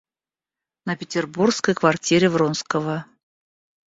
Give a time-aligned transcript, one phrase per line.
[0.87, 3.05] На петербургской квартире Вронского.